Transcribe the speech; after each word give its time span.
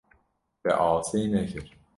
Te 0.61 0.69
asê 0.89 1.21
nekir. 1.33 1.67